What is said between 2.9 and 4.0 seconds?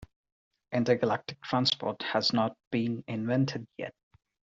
invented yet.